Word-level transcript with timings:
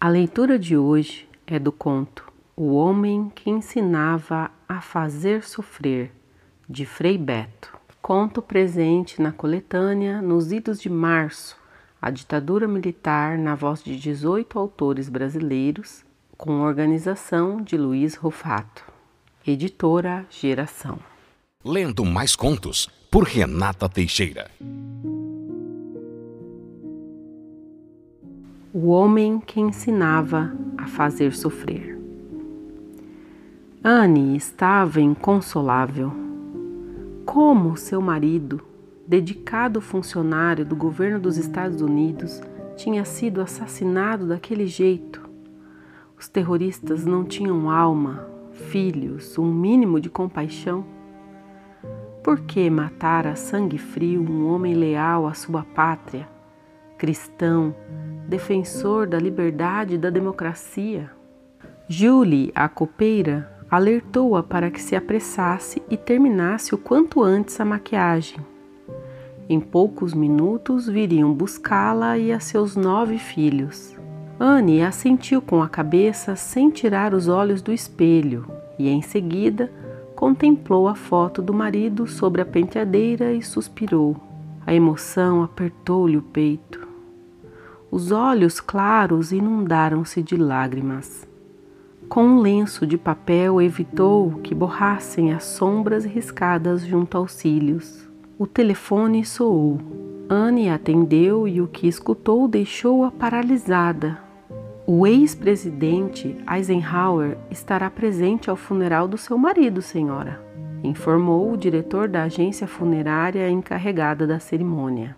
A 0.00 0.08
leitura 0.08 0.60
de 0.60 0.76
hoje 0.76 1.28
é 1.44 1.58
do 1.58 1.72
conto 1.72 2.32
O 2.54 2.76
Homem 2.76 3.32
que 3.34 3.50
Ensinava 3.50 4.48
a 4.68 4.80
Fazer 4.80 5.42
Sofrer, 5.42 6.12
de 6.68 6.86
Frei 6.86 7.18
Beto. 7.18 7.76
Conto 8.00 8.40
presente 8.40 9.20
na 9.20 9.32
coletânea 9.32 10.22
Nos 10.22 10.52
Idos 10.52 10.80
de 10.80 10.88
Março, 10.88 11.56
a 12.00 12.12
ditadura 12.12 12.68
militar 12.68 13.36
na 13.36 13.56
voz 13.56 13.82
de 13.82 13.98
18 13.98 14.56
autores 14.56 15.08
brasileiros, 15.08 16.04
com 16.36 16.60
organização 16.60 17.60
de 17.60 17.76
Luiz 17.76 18.14
Rufato. 18.14 18.84
Editora 19.44 20.24
Geração. 20.30 21.00
Lendo 21.64 22.04
mais 22.04 22.36
contos 22.36 22.88
por 23.10 23.24
Renata 23.24 23.88
Teixeira. 23.88 24.48
O 28.70 28.88
homem 28.88 29.40
que 29.40 29.58
ensinava 29.58 30.52
a 30.76 30.86
fazer 30.86 31.32
sofrer. 31.34 31.98
Anne 33.82 34.36
estava 34.36 35.00
inconsolável. 35.00 36.12
Como 37.24 37.78
seu 37.78 38.02
marido, 38.02 38.60
dedicado 39.06 39.80
funcionário 39.80 40.66
do 40.66 40.76
governo 40.76 41.18
dos 41.18 41.38
Estados 41.38 41.80
Unidos, 41.80 42.42
tinha 42.76 43.06
sido 43.06 43.40
assassinado 43.40 44.28
daquele 44.28 44.66
jeito? 44.66 45.26
Os 46.18 46.28
terroristas 46.28 47.06
não 47.06 47.24
tinham 47.24 47.70
alma, 47.70 48.28
filhos, 48.52 49.38
um 49.38 49.50
mínimo 49.50 49.98
de 49.98 50.10
compaixão? 50.10 50.84
Por 52.22 52.40
que 52.40 52.68
matar 52.68 53.26
a 53.26 53.34
sangue 53.34 53.78
frio 53.78 54.20
um 54.20 54.46
homem 54.46 54.74
leal 54.74 55.26
à 55.26 55.32
sua 55.32 55.62
pátria, 55.62 56.28
cristão, 56.98 57.74
defensor 58.28 59.06
da 59.06 59.18
liberdade 59.18 59.94
e 59.94 59.98
da 59.98 60.10
democracia. 60.10 61.10
Julie, 61.88 62.52
a 62.54 62.68
copeira, 62.68 63.50
alertou-a 63.70 64.42
para 64.42 64.70
que 64.70 64.80
se 64.80 64.94
apressasse 64.94 65.82
e 65.88 65.96
terminasse 65.96 66.74
o 66.74 66.78
quanto 66.78 67.22
antes 67.22 67.58
a 67.58 67.64
maquiagem. 67.64 68.38
Em 69.48 69.58
poucos 69.58 70.12
minutos 70.12 70.86
viriam 70.86 71.32
buscá-la 71.32 72.18
e 72.18 72.30
a 72.30 72.38
seus 72.38 72.76
nove 72.76 73.16
filhos. 73.16 73.96
Anne 74.38 74.82
assentiu 74.82 75.40
com 75.40 75.62
a 75.62 75.68
cabeça 75.68 76.36
sem 76.36 76.68
tirar 76.68 77.14
os 77.14 77.28
olhos 77.28 77.62
do 77.62 77.72
espelho 77.72 78.46
e, 78.78 78.90
em 78.90 79.00
seguida, 79.00 79.72
contemplou 80.14 80.86
a 80.86 80.94
foto 80.94 81.40
do 81.40 81.54
marido 81.54 82.06
sobre 82.06 82.42
a 82.42 82.46
penteadeira 82.46 83.32
e 83.32 83.40
suspirou. 83.40 84.16
A 84.66 84.74
emoção 84.74 85.42
apertou-lhe 85.42 86.18
o 86.18 86.22
peito. 86.22 86.77
Os 87.90 88.12
olhos 88.12 88.60
claros 88.60 89.32
inundaram-se 89.32 90.22
de 90.22 90.36
lágrimas. 90.36 91.26
Com 92.06 92.22
um 92.24 92.40
lenço 92.40 92.86
de 92.86 92.98
papel 92.98 93.62
evitou 93.62 94.32
que 94.42 94.54
borrassem 94.54 95.32
as 95.32 95.44
sombras 95.44 96.04
riscadas 96.04 96.84
junto 96.86 97.16
aos 97.16 97.32
cílios. 97.32 98.06
O 98.38 98.46
telefone 98.46 99.24
soou. 99.24 99.80
Anne 100.28 100.68
atendeu 100.68 101.48
e 101.48 101.62
o 101.62 101.66
que 101.66 101.88
escutou 101.88 102.46
deixou-a 102.46 103.10
paralisada. 103.10 104.18
O 104.86 105.06
ex-presidente 105.06 106.36
Eisenhower 106.50 107.38
estará 107.50 107.90
presente 107.90 108.50
ao 108.50 108.56
funeral 108.56 109.08
do 109.08 109.16
seu 109.16 109.38
marido, 109.38 109.80
senhora, 109.80 110.42
informou 110.84 111.52
o 111.52 111.56
diretor 111.56 112.06
da 112.06 112.24
agência 112.24 112.66
funerária 112.66 113.50
encarregada 113.50 114.26
da 114.26 114.38
cerimônia. 114.38 115.16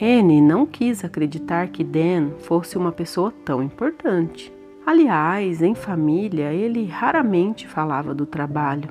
Anne 0.00 0.42
não 0.42 0.66
quis 0.66 1.02
acreditar 1.02 1.68
que 1.68 1.82
Dan 1.82 2.32
fosse 2.40 2.76
uma 2.76 2.92
pessoa 2.92 3.32
tão 3.44 3.62
importante. 3.62 4.52
Aliás, 4.84 5.62
em 5.62 5.74
família, 5.74 6.52
ele 6.52 6.84
raramente 6.84 7.66
falava 7.66 8.14
do 8.14 8.26
trabalho. 8.26 8.90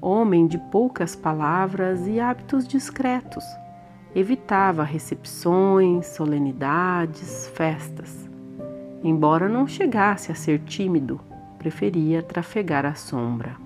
Homem 0.00 0.46
de 0.46 0.56
poucas 0.70 1.14
palavras 1.14 2.06
e 2.08 2.18
hábitos 2.18 2.66
discretos. 2.66 3.44
Evitava 4.14 4.82
recepções, 4.82 6.06
solenidades, 6.06 7.48
festas. 7.54 8.26
Embora 9.04 9.50
não 9.50 9.66
chegasse 9.66 10.32
a 10.32 10.34
ser 10.34 10.60
tímido, 10.60 11.20
preferia 11.58 12.22
trafegar 12.22 12.86
à 12.86 12.94
sombra. 12.94 13.56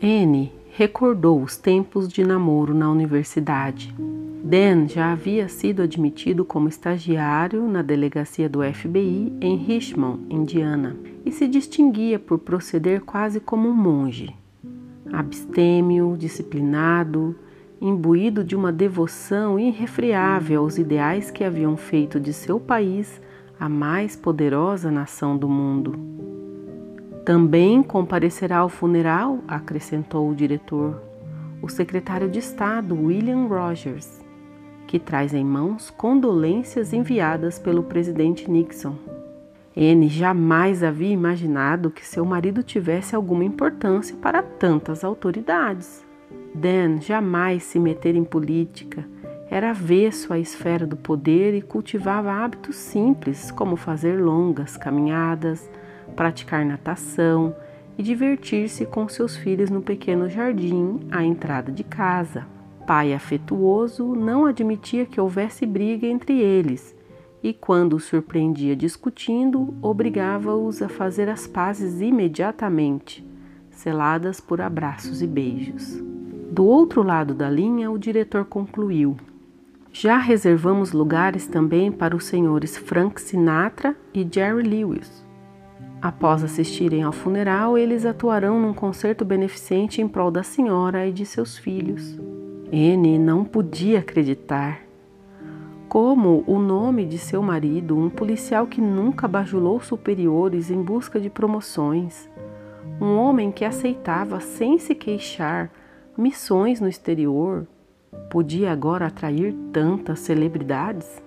Anne 0.00 0.52
recordou 0.70 1.42
os 1.42 1.56
tempos 1.56 2.06
de 2.06 2.24
namoro 2.24 2.72
na 2.72 2.88
universidade. 2.88 3.92
Dan 4.48 4.86
já 4.86 5.10
havia 5.10 5.48
sido 5.48 5.82
admitido 5.82 6.44
como 6.44 6.68
estagiário 6.68 7.66
na 7.66 7.82
delegacia 7.82 8.48
do 8.48 8.60
FBI 8.62 9.36
em 9.40 9.56
Richmond, 9.56 10.20
Indiana, 10.30 10.96
e 11.24 11.32
se 11.32 11.48
distinguia 11.48 12.16
por 12.16 12.38
proceder 12.38 13.00
quase 13.00 13.40
como 13.40 13.68
um 13.68 13.74
monge. 13.74 14.32
Abstêmio, 15.12 16.14
disciplinado, 16.16 17.34
imbuído 17.80 18.44
de 18.44 18.54
uma 18.54 18.70
devoção 18.70 19.58
irrefreável 19.58 20.60
aos 20.60 20.78
ideais 20.78 21.28
que 21.28 21.42
haviam 21.42 21.76
feito 21.76 22.20
de 22.20 22.32
seu 22.32 22.60
país 22.60 23.20
a 23.58 23.68
mais 23.68 24.14
poderosa 24.14 24.92
nação 24.92 25.36
do 25.36 25.48
mundo. 25.48 25.98
Também 27.24 27.82
comparecerá 27.82 28.58
ao 28.58 28.68
funeral, 28.68 29.40
acrescentou 29.48 30.30
o 30.30 30.36
diretor, 30.36 31.02
o 31.60 31.68
secretário 31.68 32.28
de 32.28 32.38
Estado 32.38 32.94
William 32.94 33.48
Rogers, 33.48 34.24
que 34.86 34.98
traz 34.98 35.34
em 35.34 35.44
mãos 35.44 35.90
condolências 35.90 36.92
enviadas 36.92 37.58
pelo 37.58 37.82
presidente 37.82 38.50
Nixon. 38.50 38.94
Anne 39.76 40.08
jamais 40.08 40.82
havia 40.82 41.12
imaginado 41.12 41.90
que 41.90 42.06
seu 42.06 42.24
marido 42.24 42.62
tivesse 42.62 43.14
alguma 43.14 43.44
importância 43.44 44.16
para 44.16 44.42
tantas 44.42 45.04
autoridades. 45.04 46.04
Dan 46.54 47.00
jamais 47.00 47.62
se 47.64 47.78
meter 47.78 48.14
em 48.14 48.24
política, 48.24 49.04
era 49.50 49.70
avesso 49.70 50.32
à 50.32 50.38
esfera 50.38 50.86
do 50.86 50.96
poder 50.96 51.54
e 51.54 51.62
cultivava 51.62 52.32
hábitos 52.32 52.76
simples, 52.76 53.50
como 53.50 53.76
fazer 53.76 54.20
longas 54.20 54.76
caminhadas, 54.76 55.70
praticar 56.16 56.64
natação 56.64 57.54
e 57.96 58.02
divertir-se 58.02 58.84
com 58.86 59.08
seus 59.08 59.36
filhos 59.36 59.70
no 59.70 59.82
pequeno 59.82 60.28
jardim 60.28 61.00
à 61.10 61.22
entrada 61.22 61.70
de 61.70 61.84
casa. 61.84 62.55
Pai 62.86 63.12
afetuoso 63.12 64.14
não 64.14 64.46
admitia 64.46 65.04
que 65.04 65.20
houvesse 65.20 65.66
briga 65.66 66.06
entre 66.06 66.38
eles 66.38 66.96
e, 67.42 67.52
quando 67.52 67.94
os 67.94 68.04
surpreendia 68.04 68.76
discutindo, 68.76 69.74
obrigava-os 69.82 70.80
a 70.80 70.88
fazer 70.88 71.28
as 71.28 71.46
pazes 71.46 72.00
imediatamente, 72.00 73.26
seladas 73.70 74.40
por 74.40 74.60
abraços 74.60 75.20
e 75.20 75.26
beijos. 75.26 76.00
Do 76.50 76.64
outro 76.64 77.02
lado 77.02 77.34
da 77.34 77.50
linha, 77.50 77.90
o 77.90 77.98
diretor 77.98 78.44
concluiu: 78.44 79.16
Já 79.92 80.16
reservamos 80.16 80.92
lugares 80.92 81.46
também 81.46 81.90
para 81.90 82.14
os 82.14 82.24
senhores 82.24 82.76
Frank 82.76 83.20
Sinatra 83.20 83.96
e 84.14 84.26
Jerry 84.28 84.62
Lewis. 84.62 85.26
Após 86.00 86.44
assistirem 86.44 87.02
ao 87.02 87.12
funeral, 87.12 87.76
eles 87.76 88.06
atuarão 88.06 88.60
num 88.60 88.72
concerto 88.72 89.24
beneficente 89.24 90.00
em 90.00 90.06
prol 90.06 90.30
da 90.30 90.44
senhora 90.44 91.06
e 91.06 91.12
de 91.12 91.26
seus 91.26 91.58
filhos. 91.58 92.16
N 92.72 93.18
não 93.18 93.44
podia 93.44 94.00
acreditar. 94.00 94.80
Como 95.88 96.42
o 96.46 96.58
nome 96.58 97.06
de 97.06 97.16
seu 97.16 97.40
marido, 97.40 97.96
um 97.96 98.10
policial 98.10 98.66
que 98.66 98.80
nunca 98.80 99.28
bajulou 99.28 99.80
superiores 99.80 100.70
em 100.70 100.82
busca 100.82 101.20
de 101.20 101.30
promoções, 101.30 102.28
um 103.00 103.16
homem 103.16 103.52
que 103.52 103.64
aceitava 103.64 104.40
sem 104.40 104.78
se 104.78 104.94
queixar 104.94 105.70
missões 106.18 106.80
no 106.80 106.88
exterior, 106.88 107.66
podia 108.30 108.72
agora 108.72 109.06
atrair 109.06 109.54
tantas 109.72 110.20
celebridades? 110.20 111.22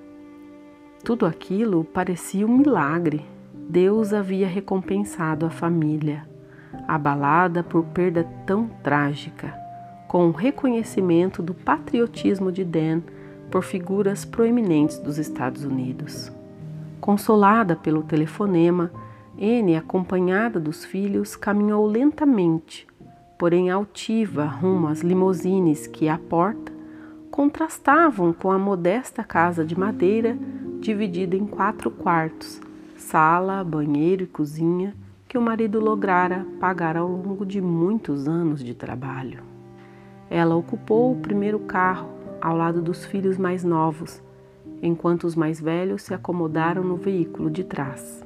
Tudo 1.03 1.25
aquilo 1.25 1.83
parecia 1.83 2.45
um 2.45 2.57
milagre. 2.57 3.25
Deus 3.53 4.13
havia 4.13 4.47
recompensado 4.47 5.45
a 5.45 5.49
família, 5.49 6.27
abalada 6.87 7.63
por 7.63 7.85
perda 7.85 8.27
tão 8.45 8.67
trágica, 8.83 9.53
com 10.09 10.27
o 10.27 10.31
reconhecimento 10.31 11.43
do 11.43 11.53
patriotismo 11.53 12.51
de 12.51 12.65
Dan 12.65 13.01
por 13.51 13.63
figuras 13.63 14.25
proeminentes 14.25 14.97
dos 14.97 15.17
Estados 15.17 15.63
Unidos. 15.63 16.31
Consolada 16.99 17.75
pelo 17.75 18.03
telefonema, 18.03 18.91
Anne, 19.39 19.77
acompanhada 19.77 20.59
dos 20.59 20.83
filhos, 20.83 21.35
caminhou 21.35 21.85
lentamente, 21.85 22.87
porém 23.37 23.69
altiva, 23.69 24.45
rumo 24.45 24.87
às 24.87 25.01
limousines 25.01 25.87
que, 25.87 26.09
à 26.09 26.17
porta, 26.17 26.73
contrastavam 27.31 28.33
com 28.33 28.51
a 28.51 28.59
modesta 28.59 29.23
casa 29.23 29.63
de 29.63 29.79
madeira 29.79 30.37
dividida 30.81 31.37
em 31.37 31.45
quatro 31.45 31.91
quartos 31.91 32.59
sala, 32.99 33.63
banheiro 33.63 34.23
e 34.23 34.27
cozinha 34.27 34.93
que 35.27 35.37
o 35.37 35.41
marido 35.41 35.79
lograra 35.79 36.45
pagar 36.59 36.97
ao 36.97 37.07
longo 37.07 37.45
de 37.45 37.61
muitos 37.61 38.27
anos 38.27 38.63
de 38.63 38.73
trabalho. 38.73 39.48
Ela 40.29 40.55
ocupou 40.55 41.11
o 41.11 41.17
primeiro 41.17 41.59
carro 41.59 42.09
ao 42.41 42.55
lado 42.55 42.81
dos 42.81 43.05
filhos 43.05 43.37
mais 43.37 43.63
novos, 43.63 44.21
enquanto 44.81 45.25
os 45.25 45.35
mais 45.35 45.59
velhos 45.59 46.03
se 46.03 46.13
acomodaram 46.13 46.83
no 46.83 46.95
veículo 46.95 47.49
de 47.49 47.63
trás. 47.63 48.23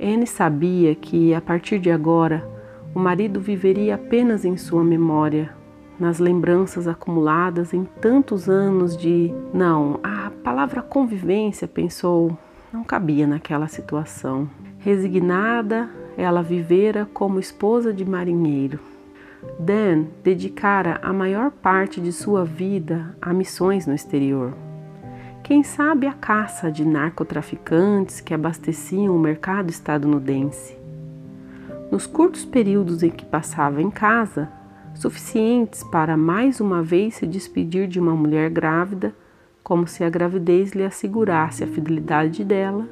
Anne 0.00 0.26
sabia 0.26 0.94
que, 0.94 1.34
a 1.34 1.40
partir 1.40 1.78
de 1.78 1.90
agora, 1.90 2.46
o 2.94 2.98
marido 2.98 3.40
viveria 3.40 3.94
apenas 3.94 4.44
em 4.44 4.56
sua 4.56 4.84
memória, 4.84 5.50
nas 5.98 6.18
lembranças 6.18 6.86
acumuladas 6.86 7.72
em 7.72 7.84
tantos 8.00 8.48
anos 8.48 8.96
de. 8.96 9.32
Não, 9.52 9.98
a 10.02 10.30
palavra 10.44 10.82
convivência, 10.82 11.66
pensou, 11.66 12.36
não 12.72 12.84
cabia 12.84 13.26
naquela 13.26 13.68
situação. 13.68 14.48
Resignada, 14.78 15.88
ela 16.16 16.42
vivera 16.42 17.08
como 17.12 17.40
esposa 17.40 17.92
de 17.92 18.04
marinheiro. 18.04 18.78
Dan 19.58 20.06
dedicara 20.22 20.98
a 21.02 21.12
maior 21.12 21.50
parte 21.50 22.00
de 22.00 22.12
sua 22.12 22.44
vida 22.44 23.16
a 23.20 23.32
missões 23.32 23.86
no 23.86 23.94
exterior. 23.94 24.54
Quem 25.42 25.62
sabe 25.62 26.06
a 26.06 26.12
caça 26.12 26.70
de 26.72 26.84
narcotraficantes 26.84 28.20
que 28.20 28.34
abasteciam 28.34 29.14
o 29.14 29.18
mercado 29.18 29.70
estadunidense. 29.70 30.76
Nos 31.90 32.06
curtos 32.06 32.44
períodos 32.44 33.02
em 33.02 33.10
que 33.10 33.24
passava 33.24 33.80
em 33.80 33.90
casa, 33.90 34.50
suficientes 34.92 35.84
para 35.84 36.16
mais 36.16 36.60
uma 36.60 36.82
vez 36.82 37.14
se 37.14 37.26
despedir 37.26 37.86
de 37.86 38.00
uma 38.00 38.14
mulher 38.14 38.50
grávida, 38.50 39.14
como 39.62 39.86
se 39.86 40.02
a 40.02 40.10
gravidez 40.10 40.72
lhe 40.72 40.84
assegurasse 40.84 41.62
a 41.62 41.66
fidelidade 41.66 42.44
dela, 42.44 42.88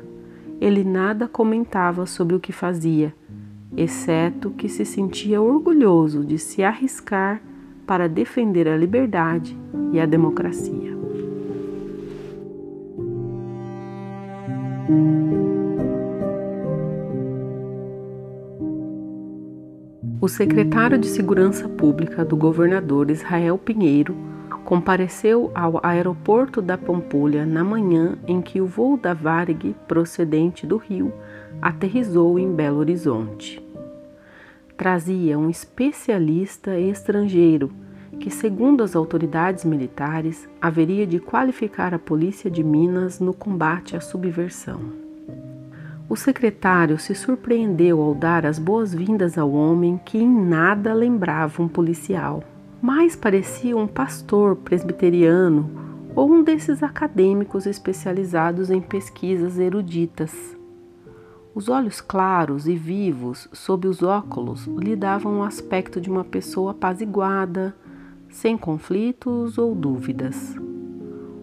ele 0.61 0.85
nada 0.85 1.27
comentava 1.27 2.07
sobre 2.07 2.37
o 2.37 2.41
que 2.41 2.53
fazia, 2.53 3.12
exceto 3.76 4.50
que 4.50 4.69
se 4.69 4.85
sentia 4.85 5.41
orgulhoso 5.41 6.25
de 6.25 6.38
se 6.38 6.62
arriscar 6.62 7.41
para 7.87 8.09
defender 8.09 8.69
a 8.69 8.76
liberdade 8.76 9.56
e 9.93 10.00
a 10.00 10.06
democracia. 10.06 10.94
O 20.21 20.29
secretário 20.29 20.97
de 20.97 21.06
Segurança 21.06 21.69
Pública 21.69 22.25
do 22.25 22.35
governador 22.35 23.11
Israel 23.11 23.59
Pinheiro 23.59 24.17
compareceu 24.65 25.50
ao 25.55 25.79
aeroporto 25.82 26.62
da 26.62 26.79
Pampulha 26.79 27.44
na 27.44 27.62
manhã 27.62 28.17
em 28.26 28.41
que 28.41 28.61
o 28.61 28.67
voo 28.67 28.97
da 28.97 29.12
Varig, 29.12 29.76
procedente 29.87 30.67
do 30.67 30.79
Rio, 30.79 31.12
aterrizou 31.61 32.38
em 32.38 32.50
Belo 32.50 32.79
Horizonte. 32.79 33.63
Trazia 34.76 35.38
um 35.38 35.49
especialista 35.49 36.76
estrangeiro 36.76 37.71
que, 38.19 38.29
segundo 38.29 38.82
as 38.82 38.97
autoridades 38.97 39.65
militares, 39.65 40.49
haveria 40.61 41.06
de 41.06 41.21
qualificar 41.21 41.94
a 41.94 41.99
polícia 41.99 42.50
de 42.50 42.65
Minas 42.65 43.21
no 43.21 43.32
combate 43.32 43.97
à 43.97 44.00
subversão. 44.00 44.81
O 46.09 46.17
secretário 46.17 46.99
se 46.99 47.15
surpreendeu 47.15 48.03
ao 48.03 48.15
dar 48.15 48.44
as 48.44 48.59
boas-vindas 48.59 49.38
ao 49.38 49.53
homem 49.53 49.99
que 50.05 50.19
em 50.19 50.29
nada 50.29 50.93
lembrava 50.93 51.62
um 51.62 51.69
policial, 51.69 52.43
mais 52.82 53.15
parecia 53.15 53.76
um 53.76 53.87
pastor 53.87 54.56
presbiteriano 54.56 55.71
ou 56.15 56.31
um 56.31 56.43
desses 56.43 56.82
acadêmicos 56.82 57.65
especializados 57.65 58.71
em 58.71 58.81
pesquisas 58.81 59.59
eruditas. 59.59 60.56
Os 61.55 61.69
olhos 61.69 62.01
claros 62.01 62.67
e 62.67 62.75
vivos 62.75 63.49
sob 63.53 63.87
os 63.87 64.03
óculos 64.03 64.67
lhe 64.67 64.97
davam 64.97 65.39
o 65.39 65.43
aspecto 65.45 66.01
de 66.01 66.11
uma 66.11 66.25
pessoa 66.25 66.73
apaziguada, 66.73 67.77
sem 68.29 68.59
conflitos 68.59 69.56
ou 69.56 69.73
dúvidas. 69.73 70.56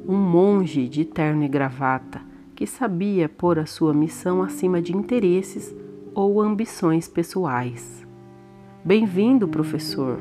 Um 0.05 0.17
monge 0.17 0.89
de 0.89 1.05
terno 1.05 1.45
e 1.45 1.47
gravata 1.47 2.21
que 2.53 2.67
sabia 2.67 3.29
pôr 3.29 3.57
a 3.57 3.65
sua 3.65 3.93
missão 3.93 4.43
acima 4.43 4.81
de 4.81 4.95
interesses 4.95 5.73
ou 6.13 6.41
ambições 6.41 7.07
pessoais. 7.07 8.05
Bem-vindo, 8.83 9.47
professor, 9.47 10.19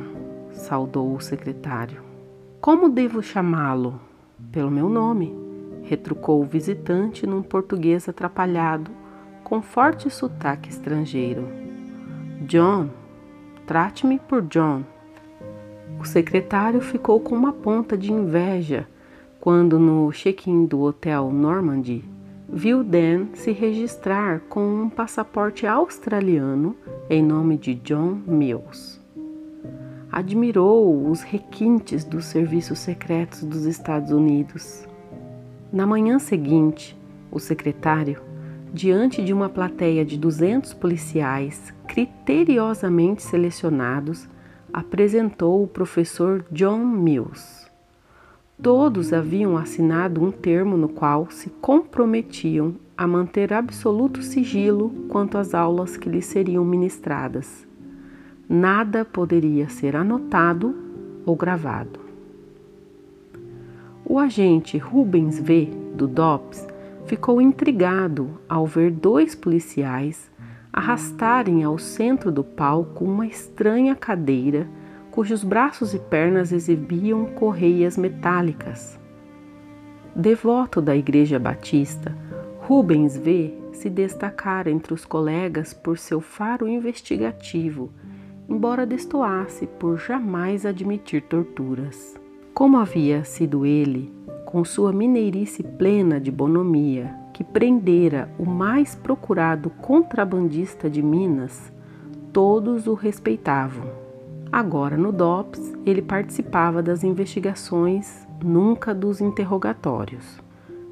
saudou 0.53 1.17
o 1.17 1.21
secretário. 1.21 2.01
Como 2.61 2.89
devo 2.89 3.21
chamá-lo? 3.23 4.01
Pelo 4.53 4.71
meu 4.71 4.89
nome, 4.89 5.35
retrucou 5.83 6.41
o 6.41 6.47
visitante 6.47 7.27
num 7.27 7.43
português 7.43 8.09
atrapalhado, 8.09 9.00
com 9.51 9.61
forte 9.61 10.09
sotaque 10.09 10.71
estrangeiro. 10.71 11.49
John, 12.43 12.89
trate-me 13.67 14.21
por 14.21 14.43
John. 14.43 14.85
O 15.99 16.05
secretário 16.05 16.81
ficou 16.81 17.19
com 17.19 17.35
uma 17.35 17.53
ponta 17.53 17.99
de 17.99 18.13
inveja 18.13 18.87
quando, 19.41 19.77
no 19.77 20.13
check-in 20.13 20.67
do 20.67 20.81
hotel 20.81 21.33
Normandy, 21.33 22.05
viu 22.49 22.85
Dan 22.85 23.27
se 23.35 23.51
registrar 23.51 24.39
com 24.49 24.83
um 24.83 24.89
passaporte 24.89 25.67
australiano 25.67 26.77
em 27.09 27.21
nome 27.21 27.59
de 27.59 27.75
John 27.75 28.21
Mills. 28.25 29.01
Admirou 30.13 31.11
os 31.11 31.23
requintes 31.23 32.05
dos 32.05 32.27
serviços 32.27 32.79
secretos 32.79 33.43
dos 33.43 33.65
Estados 33.65 34.13
Unidos. 34.13 34.87
Na 35.73 35.87
manhã 35.87 36.21
seguinte, 36.21 36.97
o 37.33 37.41
secretário, 37.41 38.30
diante 38.73 39.23
de 39.23 39.33
uma 39.33 39.49
plateia 39.49 40.05
de 40.05 40.17
200 40.17 40.75
policiais 40.75 41.73
criteriosamente 41.89 43.23
selecionados, 43.23 44.29
apresentou 44.73 45.65
o 45.65 45.67
professor 45.67 46.45
John 46.53 46.79
Mills. 46.79 47.69
Todos 48.63 49.13
haviam 49.13 49.57
assinado 49.57 50.23
um 50.23 50.31
termo 50.31 50.77
no 50.77 50.89
qual 50.89 51.31
se 51.31 51.51
comprometiam 51.61 52.75
a 52.97 53.07
manter 53.07 53.53
absoluto 53.53 54.23
sigilo 54.23 54.91
quanto 55.09 55.39
às 55.39 55.55
aulas 55.55 55.97
que 55.97 56.09
lhes 56.09 56.27
seriam 56.27 56.65
ministradas. 56.65 57.67
Nada 58.49 59.05
poderia 59.05 59.69
ser 59.69 59.97
anotado 59.97 60.77
ou 61.25 61.35
gravado. 61.35 61.99
O 64.05 64.19
agente 64.19 64.77
Rubens 64.77 65.41
V. 65.41 65.71
do 65.95 66.07
DOPS 66.07 66.70
ficou 67.11 67.43
intrigado 67.43 68.41
ao 68.49 68.65
ver 68.65 68.93
dois 68.93 69.35
policiais 69.35 70.31
arrastarem 70.73 71.65
ao 71.65 71.77
centro 71.77 72.31
do 72.31 72.45
palco 72.45 73.05
uma 73.05 73.27
estranha 73.27 73.97
cadeira 73.97 74.69
cujos 75.11 75.43
braços 75.43 75.93
e 75.93 75.99
pernas 75.99 76.53
exibiam 76.53 77.25
correias 77.27 77.99
metálicas. 77.99 78.97
Devoto 80.15 80.81
da 80.81 80.95
Igreja 80.95 81.37
Batista, 81.37 82.17
Rubens 82.61 83.17
V 83.17 83.59
se 83.73 83.91
destacara 83.91 84.71
entre 84.71 84.95
os 84.95 85.05
colegas 85.05 85.75
por 85.75 85.99
seu 85.99 86.21
faro 86.21 86.69
investigativo, 86.69 87.91
embora 88.49 88.87
destoasse 88.87 89.67
por 89.67 89.99
jamais 89.99 90.65
admitir 90.65 91.23
torturas. 91.23 92.15
Como 92.55 92.77
havia 92.77 93.25
sido 93.25 93.67
ele, 93.67 94.13
com 94.51 94.65
sua 94.65 94.93
mineirice 94.93 95.63
plena 95.63 96.21
de 96.21 96.31
bonomia, 96.31 97.15
que 97.33 97.45
prendera 97.45 98.29
o 98.39 98.45
mais 98.45 98.95
procurado 98.97 99.71
contrabandista 99.71 100.91
de 100.91 101.01
Minas, 101.01 101.73
todos 102.33 102.89
o 102.89 102.95
respeitavam. 102.95 103.85
Agora, 104.51 104.97
no 104.97 105.13
DOPS, 105.13 105.75
ele 105.87 106.03
participava 106.03 106.83
das 106.83 107.05
investigações, 107.05 108.27
nunca 108.43 108.93
dos 108.93 109.21
interrogatórios. 109.21 110.41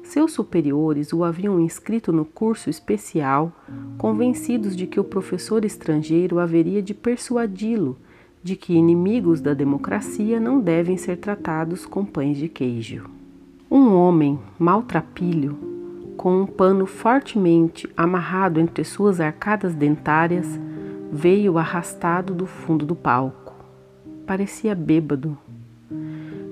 Seus 0.03 0.31
superiores 0.31 1.11
o 1.11 1.23
haviam 1.23 1.59
inscrito 1.59 2.13
no 2.13 2.23
curso 2.23 2.69
especial, 2.69 3.51
convencidos 3.97 4.75
de 4.75 4.87
que 4.87 4.99
o 4.99 5.03
professor 5.03 5.65
estrangeiro 5.65 6.39
haveria 6.39 6.81
de 6.81 6.93
persuadi-lo 6.93 7.97
de 8.41 8.55
que 8.55 8.73
inimigos 8.73 9.41
da 9.41 9.53
democracia 9.53 10.39
não 10.39 10.61
devem 10.61 10.95
ser 10.95 11.17
tratados 11.17 11.85
com 11.85 12.05
pães 12.05 12.37
de 12.37 12.47
queijo. 12.47 13.18
Um 13.69 13.95
homem 13.95 14.39
maltrapilho, 14.57 15.57
com 16.17 16.41
um 16.41 16.45
pano 16.45 16.85
fortemente 16.85 17.89
amarrado 17.95 18.59
entre 18.59 18.83
suas 18.83 19.19
arcadas 19.19 19.73
dentárias, 19.73 20.59
veio 21.11 21.57
arrastado 21.57 22.33
do 22.33 22.45
fundo 22.45 22.85
do 22.85 22.95
palco 22.95 23.49
parecia 24.29 24.75
bêbado. 24.75 25.35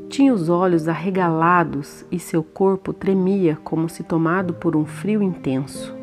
Tinha 0.09 0.33
os 0.33 0.49
olhos 0.49 0.87
arregalados 0.87 2.03
e 2.11 2.17
seu 2.17 2.41
corpo 2.41 2.91
tremia 2.91 3.55
como 3.63 3.87
se 3.87 4.01
tomado 4.01 4.55
por 4.55 4.75
um 4.75 4.83
frio 4.83 5.21
intenso. 5.21 5.95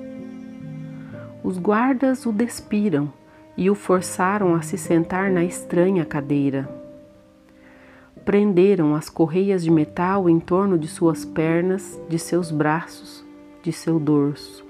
Os 1.43 1.59
guardas 1.59 2.27
o 2.27 2.31
despiram 2.31 3.13
e 3.57 3.69
o 3.69 3.75
forçaram 3.75 4.55
a 4.55 4.63
se 4.63 4.79
sentar 4.79 5.33
na 5.33 5.43
estranha 5.43 6.05
cadeira. 6.05 6.84
Prenderam 8.25 8.95
as 8.95 9.11
correias 9.11 9.63
de 9.63 9.71
metal 9.71 10.29
em 10.29 10.41
torno 10.41 10.79
de 10.79 10.89
suas 10.89 11.25
pernas, 11.25 12.01
de 12.09 12.19
seus 12.19 12.51
braços, 12.51 13.25
de 13.63 13.73
seu 13.73 13.99
dorso. 13.99 14.65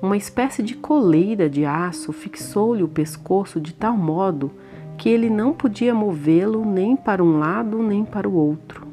Uma 0.00 0.16
espécie 0.16 0.62
de 0.62 0.76
coleira 0.76 1.48
de 1.48 1.64
aço 1.64 2.12
fixou-lhe 2.12 2.82
o 2.82 2.88
pescoço 2.88 3.60
de 3.60 3.74
tal 3.74 3.96
modo 3.96 4.50
que 4.96 5.08
ele 5.08 5.28
não 5.28 5.52
podia 5.52 5.94
movê-lo 5.94 6.64
nem 6.64 6.96
para 6.96 7.22
um 7.22 7.38
lado 7.38 7.82
nem 7.82 8.04
para 8.04 8.28
o 8.28 8.34
outro. 8.34 8.86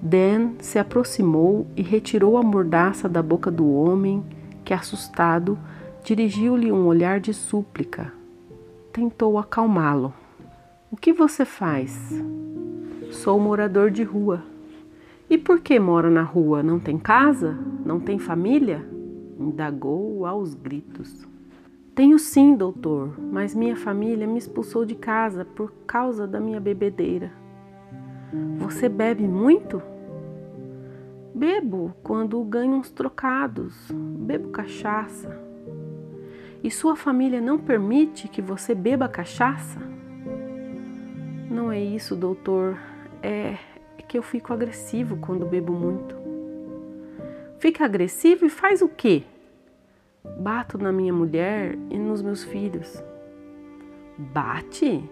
Dan 0.00 0.52
se 0.60 0.78
aproximou 0.78 1.66
e 1.76 1.82
retirou 1.82 2.36
a 2.36 2.42
mordaça 2.42 3.08
da 3.08 3.22
boca 3.22 3.50
do 3.50 3.68
homem, 3.72 4.22
que, 4.64 4.72
assustado, 4.72 5.58
Dirigiu-lhe 6.08 6.72
um 6.72 6.86
olhar 6.86 7.20
de 7.20 7.34
súplica. 7.34 8.10
Tentou 8.90 9.38
acalmá-lo. 9.38 10.14
O 10.90 10.96
que 10.96 11.12
você 11.12 11.44
faz? 11.44 12.18
Sou 13.10 13.38
morador 13.38 13.90
de 13.90 14.02
rua. 14.02 14.42
E 15.28 15.36
por 15.36 15.60
que 15.60 15.78
mora 15.78 16.08
na 16.08 16.22
rua? 16.22 16.62
Não 16.62 16.80
tem 16.80 16.96
casa? 16.96 17.58
Não 17.84 18.00
tem 18.00 18.18
família? 18.18 18.88
Indagou 19.38 20.24
aos 20.24 20.54
gritos. 20.54 21.28
Tenho 21.94 22.18
sim, 22.18 22.56
doutor, 22.56 23.20
mas 23.20 23.54
minha 23.54 23.76
família 23.76 24.26
me 24.26 24.38
expulsou 24.38 24.86
de 24.86 24.94
casa 24.94 25.44
por 25.44 25.70
causa 25.86 26.26
da 26.26 26.40
minha 26.40 26.58
bebedeira. 26.58 27.30
Você 28.56 28.88
bebe 28.88 29.28
muito? 29.28 29.82
Bebo 31.34 31.92
quando 32.02 32.42
ganho 32.44 32.76
uns 32.76 32.90
trocados. 32.90 33.74
Bebo 33.92 34.48
cachaça. 34.48 35.38
E 36.64 36.70
sua 36.70 36.96
família 36.96 37.42
não 37.42 37.58
permite 37.58 38.26
que 38.26 38.40
você 38.40 38.74
beba 38.74 39.06
cachaça? 39.06 39.98
Não 41.68 41.74
é 41.74 41.80
isso, 41.80 42.16
doutor. 42.16 42.78
É, 43.22 43.58
que 44.08 44.16
eu 44.16 44.22
fico 44.22 44.54
agressivo 44.54 45.18
quando 45.18 45.44
bebo 45.44 45.74
muito. 45.74 46.16
Fica 47.58 47.84
agressivo 47.84 48.46
e 48.46 48.48
faz 48.48 48.80
o 48.80 48.88
quê? 48.88 49.22
Bato 50.40 50.78
na 50.78 50.90
minha 50.90 51.12
mulher 51.12 51.76
e 51.90 51.98
nos 51.98 52.22
meus 52.22 52.42
filhos. 52.42 53.04
Bate? 54.16 55.04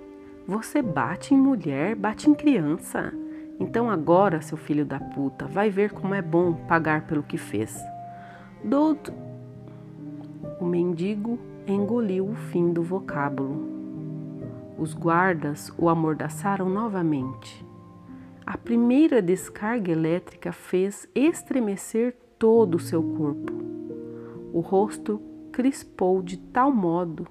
Você 0.47 0.81
bate 0.81 1.35
em 1.35 1.37
mulher, 1.37 1.95
bate 1.95 2.31
em 2.31 2.33
criança. 2.33 3.13
Então 3.61 3.91
agora, 3.91 4.41
seu 4.41 4.57
filho 4.57 4.87
da 4.87 4.99
puta, 4.99 5.45
vai 5.47 5.69
ver 5.69 5.93
como 5.93 6.15
é 6.15 6.23
bom 6.23 6.55
pagar 6.67 7.07
pelo 7.07 7.23
que 7.23 7.37
fez. 7.37 7.79
Doutor. 8.65 9.13
O 10.59 10.65
mendigo 10.65 11.39
engoliu 11.67 12.27
o 12.31 12.35
fim 12.35 12.73
do 12.73 12.83
vocábulo. 12.83 13.76
Os 14.79 14.93
guardas 14.93 15.73
o 15.79 15.89
amordaçaram 15.89 16.69
novamente. 16.69 17.65
A 18.47 18.59
primeira 18.59 19.23
descarga 19.23 19.91
elétrica 19.91 20.53
fez 20.53 21.09
estremecer 21.15 22.15
todo 22.39 22.77
o 22.77 22.81
seu 22.81 23.03
corpo. 23.03 23.53
O 24.53 24.61
rosto 24.61 25.21
crispou 25.51 26.23
de 26.23 26.37
tal 26.37 26.71
modo 26.71 27.27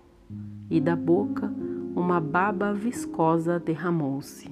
e 0.69 0.81
da 0.81 0.95
boca 0.95 1.53
uma 1.95 2.19
baba 2.19 2.73
viscosa 2.73 3.59
derramou-se. 3.59 4.51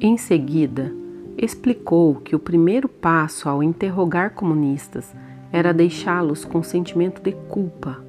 Em 0.00 0.16
seguida, 0.16 0.94
explicou 1.36 2.14
que 2.14 2.34
o 2.34 2.38
primeiro 2.38 2.88
passo 2.88 3.48
ao 3.48 3.62
interrogar 3.62 4.30
comunistas 4.34 5.14
era 5.52 5.74
deixá-los 5.74 6.44
com 6.44 6.62
sentimento 6.62 7.20
de 7.20 7.32
culpa, 7.32 8.02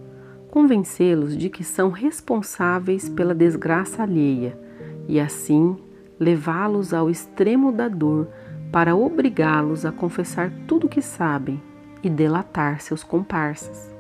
convencê-los 0.52 1.38
de 1.38 1.50
que 1.50 1.64
são 1.64 1.90
responsáveis 1.90 3.08
pela 3.08 3.34
desgraça 3.34 4.04
alheia 4.04 4.60
e 5.08 5.18
assim 5.18 5.78
levá-los 6.20 6.94
ao 6.94 7.10
extremo 7.10 7.72
da 7.72 7.88
dor 7.88 8.28
para 8.70 8.96
obrigá-los 8.96 9.86
a 9.86 9.92
confessar 9.92 10.52
tudo 10.68 10.88
o 10.88 10.90
que 10.90 11.02
sabem 11.02 11.60
e 12.04 12.10
delatar 12.10 12.82
seus 12.82 13.02
comparsas. 13.02 13.96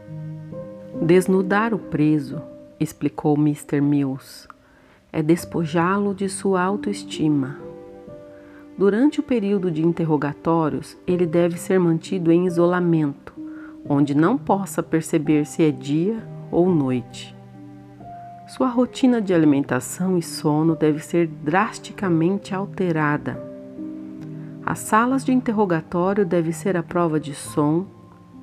Desnudar 1.01 1.73
o 1.73 1.79
preso, 1.79 2.41
explicou 2.79 3.37
Mr. 3.37 3.79
Mills, 3.79 4.47
é 5.11 5.23
despojá-lo 5.23 6.13
de 6.13 6.27
sua 6.27 6.61
autoestima. 6.61 7.57
Durante 8.77 9.19
o 9.19 9.23
período 9.23 9.71
de 9.71 9.85
interrogatórios, 9.85 10.97
ele 11.07 11.25
deve 11.25 11.57
ser 11.57 11.79
mantido 11.79 12.31
em 12.31 12.45
isolamento, 12.45 13.33
onde 13.87 14.15
não 14.15 14.37
possa 14.37 14.83
perceber 14.83 15.45
se 15.45 15.63
é 15.63 15.71
dia 15.71 16.30
ou 16.51 16.69
noite. 16.69 17.35
Sua 18.47 18.67
rotina 18.67 19.21
de 19.21 19.33
alimentação 19.33 20.17
e 20.17 20.21
sono 20.21 20.75
deve 20.75 20.99
ser 20.99 21.27
drasticamente 21.27 22.53
alterada. 22.53 23.41
As 24.65 24.79
salas 24.79 25.23
de 25.23 25.31
interrogatório 25.31 26.25
devem 26.25 26.51
ser 26.51 26.75
à 26.75 26.83
prova 26.83 27.17
de 27.17 27.33
som, 27.33 27.85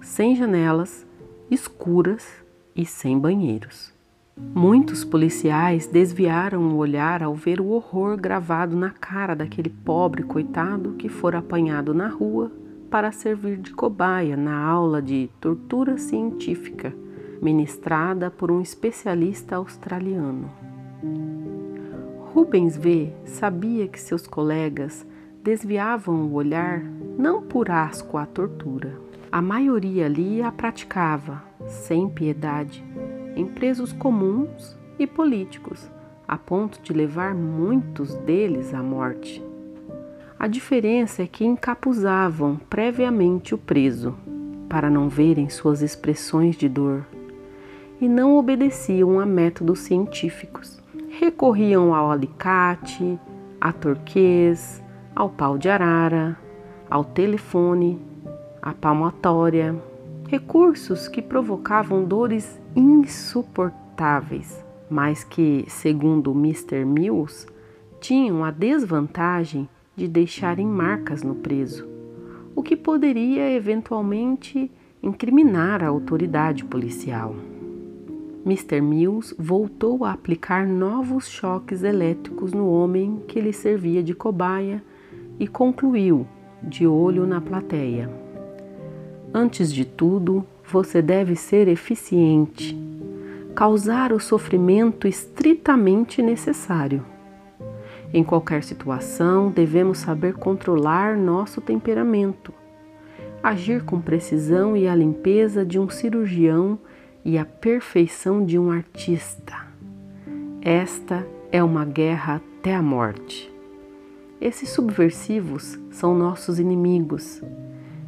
sem 0.01 0.35
janelas, 0.35 1.07
escuras 1.51 2.27
e 2.75 2.87
sem 2.87 3.19
banheiros. 3.19 3.93
Muitos 4.55 5.05
policiais 5.05 5.87
desviaram 5.87 6.63
o 6.71 6.77
olhar 6.77 7.23
ao 7.23 7.35
ver 7.35 7.61
o 7.61 7.69
horror 7.69 8.17
gravado 8.17 8.77
na 8.77 8.91
cara 8.91 9.35
daquele 9.35 9.69
pobre 9.69 10.23
coitado 10.23 10.93
que 10.93 11.09
fora 11.09 11.39
apanhado 11.39 11.93
na 11.93 12.09
rua 12.09 12.51
para 12.89 13.13
servir 13.13 13.59
de 13.59 13.73
cobaia 13.73 14.37
na 14.37 14.57
aula 14.59 15.03
de 15.03 15.29
tortura 15.41 15.99
científica 15.99 16.95
ministrada 17.41 18.31
por 18.31 18.51
um 18.51 18.61
especialista 18.61 19.57
australiano. 19.57 20.51
Rubens 22.35 22.77
V 22.77 23.13
sabia 23.25 23.89
que 23.89 24.01
seus 24.01 24.27
colegas 24.27 25.07
desviavam 25.43 26.27
o 26.27 26.35
olhar 26.35 26.83
não 27.19 27.43
por 27.43 27.71
asco 27.71 28.19
à 28.19 28.27
tortura. 28.27 29.01
A 29.31 29.41
maioria 29.41 30.07
ali 30.07 30.43
a 30.43 30.51
praticava, 30.51 31.43
sem 31.67 32.09
piedade, 32.09 32.85
em 33.37 33.47
presos 33.47 33.93
comuns 33.93 34.77
e 34.99 35.07
políticos, 35.07 35.91
a 36.27 36.37
ponto 36.37 36.81
de 36.83 36.93
levar 36.93 37.35
muitos 37.35 38.15
deles 38.15 38.75
à 38.75 38.83
morte. 38.83 39.43
A 40.39 40.47
diferença 40.47 41.23
é 41.23 41.27
que 41.27 41.45
encapuzavam 41.45 42.57
previamente 42.71 43.55
o 43.55 43.59
preso, 43.59 44.15
para 44.69 44.91
não 44.91 45.09
verem 45.09 45.49
suas 45.49 45.83
expressões 45.83 46.57
de 46.57 46.69
dor 46.69 47.05
e 48.01 48.09
não 48.09 48.37
obedeciam 48.37 49.19
a 49.19 49.27
métodos 49.27 49.81
científicos. 49.81 50.81
Recorriam 51.09 51.95
ao 51.95 52.11
alicate, 52.11 53.19
a 53.61 53.73
torquês, 53.73 54.83
ao 55.15 55.29
pau 55.29 55.59
de 55.59 55.69
arara, 55.69 56.39
ao 56.89 57.05
telefone, 57.05 58.01
à 58.63 58.73
palmatória, 58.73 59.75
recursos 60.29 61.09
que 61.09 61.21
provocavam 61.21 62.05
dores 62.05 62.61
insuportáveis, 62.77 64.65
mas 64.89 65.25
que, 65.25 65.65
segundo 65.69 66.33
Mr. 66.33 66.85
Mills, 66.85 67.47
tinham 68.01 68.45
a 68.45 68.51
desvantagem 68.51 69.69
de 69.97 70.07
deixarem 70.07 70.67
marcas 70.67 71.23
no 71.23 71.35
preso, 71.35 71.89
o 72.55 72.63
que 72.63 72.77
poderia 72.77 73.51
eventualmente 73.51 74.71
incriminar 75.03 75.83
a 75.83 75.89
autoridade 75.89 76.65
policial. 76.65 77.35
Mr. 78.49 78.81
Mills 78.81 79.35
voltou 79.39 80.07
a 80.07 80.13
aplicar 80.13 80.67
novos 80.67 81.29
choques 81.29 81.83
elétricos 81.83 82.55
no 82.55 82.71
homem 82.71 83.23
que 83.29 83.39
lhe 83.43 83.53
servia 83.53 84.03
de 84.03 84.15
cobaia 84.15 84.83
e 85.39 85.47
concluiu, 85.47 86.27
de 86.63 86.87
olho 86.87 87.27
na 87.27 87.43
plateia: 87.43 88.11
Antes 89.35 89.71
de 89.71 89.85
tudo, 89.85 90.47
você 90.65 91.03
deve 91.03 91.37
ser 91.37 91.69
eficiente, 91.69 92.75
causar 93.55 94.15
o 94.15 94.19
sofrimento 94.19 95.07
estritamente 95.07 96.23
necessário. 96.23 97.05
Em 98.15 98.25
qualquer 98.25 98.65
situação, 98.65 99.51
devemos 99.51 99.99
saber 99.99 100.33
controlar 100.33 101.19
nosso 101.19 101.61
temperamento, 101.61 102.55
agir 103.43 103.85
com 103.85 104.01
precisão 104.01 104.75
e 104.75 104.89
a 104.89 104.95
limpeza 104.95 105.67
de 105.67 105.79
um 105.79 105.91
cirurgião 105.91 106.79
e 107.29 107.37
a 107.37 107.45
perfeição 107.45 108.43
de 108.43 108.59
um 108.59 108.71
artista. 108.71 109.55
Esta 110.63 111.27
é 111.53 111.63
uma 111.63 111.85
guerra 111.85 112.37
até 112.37 112.75
a 112.75 112.81
morte. 112.81 113.53
Esses 114.41 114.71
subversivos 114.71 115.79
são 115.91 116.15
nossos 116.15 116.59
inimigos. 116.59 117.43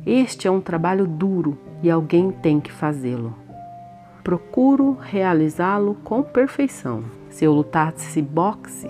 Este 0.07 0.49
é 0.49 0.51
um 0.51 0.59
trabalho 0.59 1.07
duro 1.07 1.59
e 1.83 1.91
alguém 1.91 2.31
tem 2.31 2.59
que 2.59 2.73
fazê-lo. 2.73 3.37
Procuro 4.25 4.97
realizá-lo 4.99 5.97
com 5.97 6.23
perfeição. 6.23 7.05
Se 7.29 7.45
eu 7.45 7.53
lutasse 7.53 8.23
boxe, 8.23 8.89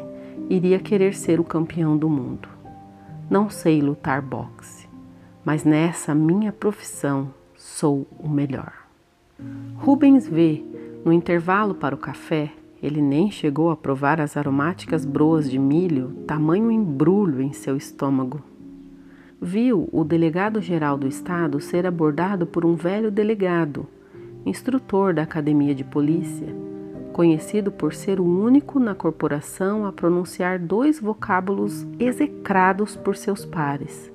iria 0.49 0.79
querer 0.79 1.13
ser 1.13 1.41
o 1.41 1.45
campeão 1.45 1.97
do 1.97 2.09
mundo. 2.09 2.49
Não 3.29 3.51
sei 3.51 3.83
lutar 3.83 4.23
boxe, 4.23 4.89
mas 5.45 5.65
nessa 5.65 6.15
minha 6.15 6.53
profissão 6.53 7.35
sou 7.57 8.07
o 8.17 8.29
melhor. 8.29 8.80
Rubens 9.77 10.29
vê, 10.29 10.65
no 11.05 11.13
intervalo 11.13 11.75
para 11.75 11.95
o 11.95 11.99
café, 11.99 12.53
ele 12.83 13.03
nem 13.03 13.31
chegou 13.31 13.71
a 13.71 13.77
provar 13.77 14.21
as 14.21 14.37
aromáticas 14.37 15.05
broas 15.05 15.51
de 15.51 15.59
milho, 15.59 16.13
tamanho 16.27 16.71
embrulho 16.71 17.43
em 17.43 17.53
seu 17.53 17.77
estômago. 17.77 18.43
Viu 19.41 19.89
o 19.93 20.05
delegado-geral 20.05 20.99
do 20.99 21.07
estado 21.07 21.61
ser 21.61 21.87
abordado 21.87 22.47
por 22.47 22.65
um 22.65 22.75
velho 22.75 23.11
delegado, 23.11 23.87
instrutor 24.45 25.15
da 25.15 25.23
academia 25.23 25.75
de 25.75 25.85
polícia, 25.85 26.55
conhecido 27.13 27.71
por 27.71 27.93
ser 27.93 28.21
o 28.21 28.25
único 28.25 28.79
na 28.79 28.95
corporação 28.95 29.85
a 29.87 29.93
pronunciar 29.93 30.59
dois 30.59 31.01
vocábulos 31.01 31.87
execrados 31.99 32.97
por 32.97 33.17
seus 33.17 33.45
pares: 33.45 34.13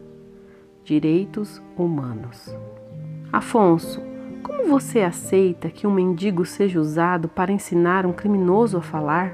direitos 0.84 1.62
humanos. 1.77 2.55
Afonso, 3.32 4.01
Como 4.46 4.68
você 4.68 5.02
aceita 5.02 5.72
que 5.72 5.88
um 5.88 5.92
mendigo 5.92 6.46
seja 6.46 6.80
usado 6.80 7.28
para 7.28 7.52
ensinar 7.52 8.06
um 8.06 8.14
criminoso 8.14 8.78
a 8.78 8.82
falar? 8.82 9.34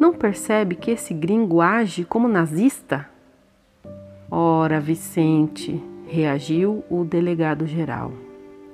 Não 0.00 0.14
percebe 0.14 0.74
que 0.74 0.90
esse 0.90 1.12
gringo 1.12 1.60
age 1.60 2.02
como 2.02 2.26
nazista? 2.26 3.06
Ora, 4.30 4.80
Vicente, 4.80 5.84
reagiu 6.06 6.82
o 6.88 7.04
delegado 7.04 7.66
geral. 7.66 8.10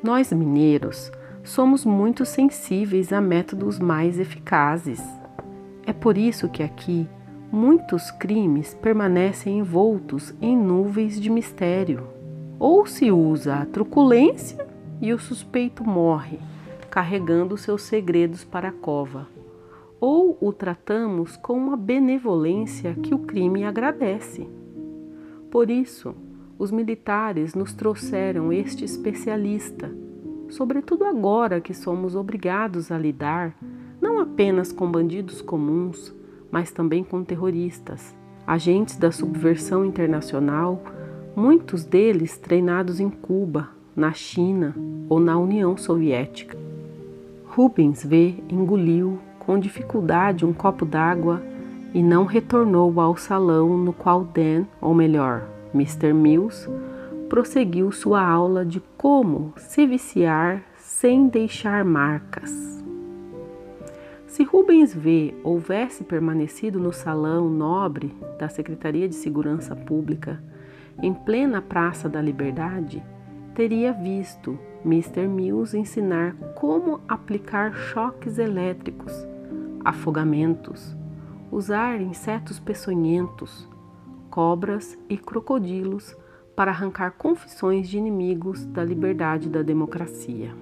Nós 0.01 0.33
mineiros 0.33 1.11
somos 1.43 1.85
muito 1.85 2.25
sensíveis 2.25 3.13
a 3.13 3.21
métodos 3.21 3.81
mais 3.81 4.21
eficazes. 4.21 5.03
É 5.85 5.93
por 5.93 6.17
isso 6.17 6.49
que 6.49 6.63
aqui 6.63 7.09
muitos 7.51 8.13
crimes 8.13 8.75
permanecem 8.75 9.59
envoltos 9.59 10.33
em 10.41 10.57
nuvens 10.57 11.21
de 11.21 11.29
mistério. 11.29 12.07
Ou 12.61 12.87
se 12.87 13.11
usa 13.11 13.57
a 13.57 13.67
truculência 13.67 14.73
e 15.05 15.13
o 15.13 15.19
suspeito 15.19 15.85
morre, 15.85 16.39
carregando 16.89 17.59
seus 17.59 17.83
segredos 17.83 18.43
para 18.43 18.71
a 18.71 18.73
cova, 18.73 19.29
ou 20.01 20.39
o 20.41 20.51
tratamos 20.51 21.37
com 21.37 21.53
uma 21.53 21.77
benevolência 21.77 22.95
que 22.95 23.15
o 23.15 23.19
crime 23.19 23.65
agradece. 23.65 24.49
Por 25.51 25.71
isso, 25.71 26.15
os 26.59 26.71
militares 26.71 27.55
nos 27.55 27.75
trouxeram 27.75 28.51
este 28.51 28.83
especialista, 28.83 29.95
sobretudo 30.49 31.05
agora 31.05 31.61
que 31.61 31.75
somos 31.75 32.17
obrigados 32.17 32.91
a 32.91 32.97
lidar 32.97 33.55
não 34.01 34.21
apenas 34.21 34.73
com 34.73 34.91
bandidos 34.91 35.43
comuns, 35.43 36.15
mas 36.51 36.71
também 36.71 37.05
com 37.05 37.23
terroristas, 37.23 38.17
agentes 38.47 38.97
da 38.97 39.13
subversão 39.13 39.85
internacional, 39.85 40.83
muitos 41.37 41.85
deles 41.85 42.39
treinados 42.39 43.01
em 43.01 43.11
Cuba, 43.11 43.69
na 43.97 44.13
China 44.13 44.75
ou 45.09 45.21
na 45.21 45.37
União 45.37 45.77
Soviética. 45.77 46.57
Rubens 47.47 48.05
V 48.05 48.43
engoliu 48.49 49.19
com 49.39 49.59
dificuldade 49.59 50.45
um 50.45 50.53
copo 50.53 50.85
d'água 50.85 51.43
e 51.93 52.03
não 52.03 52.25
retornou 52.25 53.01
ao 53.01 53.17
salão 53.17 53.79
no 53.79 53.93
qual 53.93 54.25
Dan, 54.25 54.65
ou 54.81 54.93
melhor, 54.95 55.47
Mr. 55.73 56.13
Mills, 56.13 56.69
prosseguiu 57.29 57.93
sua 57.93 58.21
aula 58.21 58.65
de 58.65 58.81
como 58.97 59.53
se 59.57 59.87
viciar 59.87 60.63
sem 60.77 61.29
deixar 61.29 61.85
marcas. 61.85 62.53
Se 64.27 64.43
Rubens 64.43 64.93
V 64.93 65.33
houvesse 65.45 66.03
permanecido 66.03 66.81
no 66.81 66.93
salão 66.93 67.49
nobre 67.49 68.13
da 68.37 68.49
Secretaria 68.49 69.09
de 69.09 69.15
Segurança 69.15 69.77
Pública, 69.77 70.43
em 71.01 71.15
plena 71.15 71.63
Praça 71.63 72.09
da 72.09 72.21
Liberdade, 72.21 73.01
teria 73.55 73.93
visto 73.93 74.59
Mr. 74.85 75.29
Mills 75.29 75.77
ensinar 75.77 76.35
como 76.57 77.01
aplicar 77.09 77.73
choques 77.73 78.39
elétricos, 78.39 79.13
afogamentos, 79.85 80.95
usar 81.51 82.01
insetos 82.01 82.59
peçonhentos, 82.59 83.69
cobras 84.29 84.99
e 85.09 85.17
crocodilos 85.17 86.17
para 86.57 86.73
arrancar 86.73 87.13
confissões 87.13 87.89
de 87.89 87.97
inimigos 87.97 88.65
da 88.67 88.85
liberdade 88.85 89.47
e 89.47 89.51
da 89.51 89.63
democracia. 89.63 90.53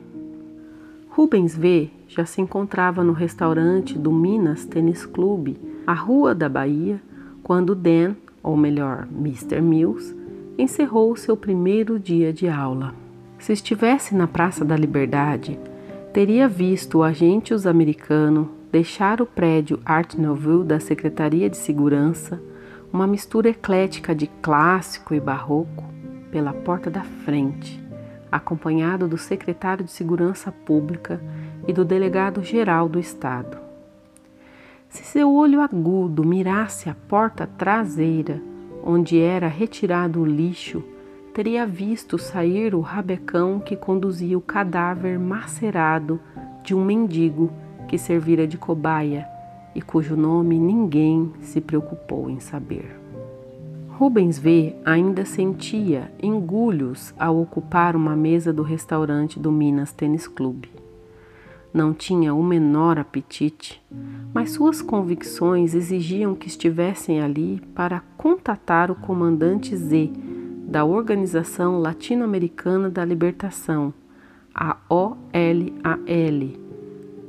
Rubens 1.08 1.56
V 1.56 1.90
já 2.08 2.24
se 2.24 2.40
encontrava 2.40 3.02
no 3.02 3.12
restaurante 3.12 3.98
do 3.98 4.12
Minas 4.12 4.64
Tênis 4.64 5.04
Clube, 5.04 5.58
à 5.86 5.92
Rua 5.92 6.34
da 6.34 6.48
Bahia, 6.48 7.02
quando 7.42 7.74
Dan, 7.74 8.14
ou 8.42 8.56
melhor, 8.56 9.06
Mr. 9.10 9.60
Mills, 9.60 10.21
encerrou 10.58 11.16
seu 11.16 11.36
primeiro 11.36 11.98
dia 11.98 12.32
de 12.32 12.48
aula. 12.48 12.94
Se 13.38 13.52
estivesse 13.52 14.14
na 14.14 14.26
Praça 14.26 14.64
da 14.64 14.76
Liberdade, 14.76 15.58
teria 16.12 16.46
visto 16.46 16.98
o 16.98 17.02
agente 17.02 17.54
americano 17.66 18.50
deixar 18.70 19.20
o 19.20 19.26
prédio 19.26 19.80
Art 19.84 20.14
Nouveau 20.14 20.62
da 20.62 20.78
Secretaria 20.78 21.48
de 21.48 21.56
Segurança, 21.56 22.40
uma 22.92 23.06
mistura 23.06 23.48
eclética 23.48 24.14
de 24.14 24.26
clássico 24.26 25.14
e 25.14 25.20
barroco, 25.20 25.84
pela 26.30 26.52
porta 26.52 26.90
da 26.90 27.02
frente, 27.02 27.82
acompanhado 28.30 29.06
do 29.06 29.18
secretário 29.18 29.84
de 29.84 29.90
Segurança 29.90 30.50
Pública 30.50 31.20
e 31.66 31.72
do 31.72 31.84
delegado 31.84 32.42
geral 32.42 32.88
do 32.88 32.98
Estado. 32.98 33.58
Se 34.88 35.04
seu 35.04 35.32
olho 35.32 35.60
agudo 35.60 36.24
mirasse 36.24 36.88
a 36.88 36.94
porta 37.08 37.46
traseira, 37.46 38.40
onde 38.82 39.18
era 39.18 39.48
retirado 39.48 40.20
o 40.20 40.26
lixo, 40.26 40.82
teria 41.32 41.66
visto 41.66 42.18
sair 42.18 42.74
o 42.74 42.80
rabecão 42.80 43.58
que 43.58 43.76
conduzia 43.76 44.36
o 44.36 44.40
cadáver 44.40 45.18
macerado 45.18 46.20
de 46.62 46.74
um 46.74 46.84
mendigo 46.84 47.50
que 47.88 47.96
servira 47.96 48.46
de 48.46 48.58
cobaia 48.58 49.26
e 49.74 49.80
cujo 49.80 50.16
nome 50.16 50.58
ninguém 50.58 51.32
se 51.40 51.60
preocupou 51.60 52.28
em 52.28 52.40
saber. 52.40 53.00
Rubens 53.88 54.38
V 54.38 54.74
ainda 54.84 55.24
sentia 55.24 56.10
engulhos 56.22 57.14
ao 57.18 57.40
ocupar 57.40 57.94
uma 57.94 58.16
mesa 58.16 58.52
do 58.52 58.62
restaurante 58.62 59.38
do 59.38 59.52
Minas 59.52 59.92
Tênis 59.92 60.26
Clube. 60.26 60.81
Não 61.72 61.94
tinha 61.94 62.34
o 62.34 62.42
menor 62.42 62.98
apetite, 62.98 63.82
mas 64.34 64.50
suas 64.50 64.82
convicções 64.82 65.74
exigiam 65.74 66.34
que 66.34 66.46
estivessem 66.46 67.22
ali 67.22 67.62
para 67.74 68.00
contatar 68.16 68.90
o 68.90 68.94
comandante 68.94 69.74
Z 69.74 70.10
da 70.66 70.84
Organização 70.84 71.78
Latino-Americana 71.78 72.90
da 72.90 73.04
Libertação, 73.04 73.92
a 74.54 74.76
OLAL, 74.88 75.22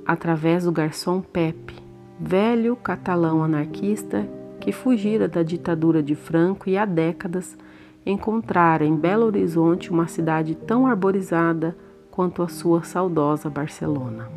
através 0.06 0.66
do 0.66 0.72
garçom 0.72 1.22
Pepe, 1.22 1.76
velho 2.20 2.76
catalão 2.76 3.44
anarquista 3.44 4.28
que 4.60 4.72
fugira 4.72 5.28
da 5.28 5.44
ditadura 5.44 6.04
de 6.04 6.16
Franco 6.16 6.70
e 6.70 6.78
há 6.78 6.86
décadas 6.86 7.58
encontrara 8.06 8.86
em 8.86 8.96
Belo 8.96 9.26
Horizonte 9.26 9.90
uma 9.90 10.08
cidade 10.08 10.56
tão 10.56 10.86
arborizada 10.86 11.76
quanto 12.14 12.44
a 12.44 12.48
sua 12.48 12.84
saudosa 12.84 13.50
Barcelona. 13.50 14.30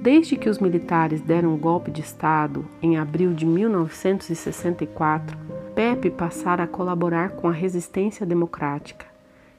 Desde 0.00 0.34
que 0.34 0.48
os 0.48 0.58
militares 0.58 1.20
deram 1.20 1.50
o 1.50 1.56
um 1.56 1.58
golpe 1.58 1.90
de 1.90 2.00
Estado 2.00 2.64
em 2.80 2.96
abril 2.96 3.34
de 3.34 3.44
1964, 3.44 5.36
Pepe 5.74 6.08
passara 6.08 6.62
a 6.62 6.66
colaborar 6.66 7.32
com 7.32 7.46
a 7.46 7.52
resistência 7.52 8.24
democrática 8.24 9.04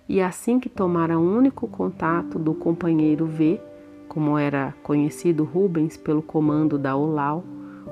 e 0.08 0.20
assim 0.20 0.60
que 0.60 0.68
tomara 0.68 1.20
o 1.20 1.22
único 1.22 1.68
contato 1.68 2.40
do 2.40 2.56
companheiro 2.56 3.28
V, 3.28 3.62
como 4.08 4.36
era 4.36 4.74
conhecido 4.82 5.44
Rubens 5.44 5.96
pelo 5.96 6.24
comando 6.24 6.76
da 6.76 6.96
OLAU, 6.96 7.44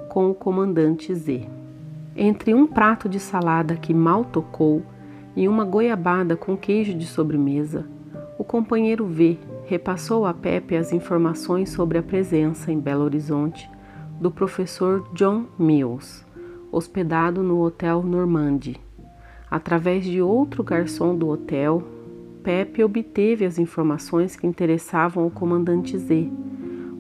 com 0.09 0.31
o 0.31 0.33
comandante 0.33 1.13
Z. 1.13 1.47
Entre 2.15 2.51
um 2.51 2.65
prato 2.65 3.07
de 3.07 3.19
salada 3.19 3.75
que 3.75 3.93
mal 3.93 4.25
tocou 4.25 4.81
e 5.35 5.47
uma 5.47 5.63
goiabada 5.63 6.35
com 6.35 6.57
queijo 6.57 6.95
de 6.95 7.05
sobremesa, 7.05 7.85
o 8.39 8.43
companheiro 8.43 9.05
V 9.05 9.37
repassou 9.67 10.25
a 10.25 10.33
Pepe 10.33 10.77
as 10.77 10.93
informações 10.93 11.69
sobre 11.69 11.97
a 11.97 12.03
presença 12.03 12.71
em 12.71 12.79
Belo 12.79 13.03
Horizonte 13.03 13.69
do 14.19 14.31
professor 14.31 15.05
John 15.13 15.45
Mills 15.59 16.25
hospedado 16.71 17.43
no 17.43 17.61
Hotel 17.61 18.01
Normandie. 18.01 18.77
Através 19.51 20.05
de 20.05 20.21
outro 20.21 20.63
garçom 20.63 21.15
do 21.15 21.27
hotel, 21.27 21.83
Pepe 22.43 22.81
obteve 22.81 23.43
as 23.43 23.59
informações 23.59 24.37
que 24.37 24.47
interessavam 24.47 25.27
o 25.27 25.31
comandante 25.31 25.97
Z. 25.97 26.31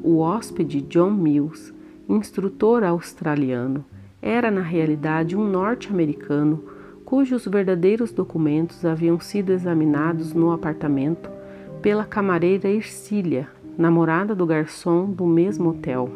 O 0.03 0.17
hóspede 0.17 0.81
John 0.81 1.11
Mills, 1.11 1.73
instrutor 2.07 2.83
australiano, 2.83 3.85
era 4.21 4.51
na 4.51 4.61
realidade 4.61 5.37
um 5.37 5.47
norte-americano 5.47 6.63
cujos 7.05 7.45
verdadeiros 7.45 8.11
documentos 8.11 8.83
haviam 8.83 9.19
sido 9.21 9.51
examinados 9.51 10.33
no 10.33 10.51
apartamento 10.51 11.36
pela 11.81 12.05
camareira 12.05 12.67
Ercília, 12.69 13.47
namorada 13.77 14.33
do 14.33 14.45
garçom 14.45 15.05
do 15.05 15.25
mesmo 15.25 15.69
hotel. 15.69 16.09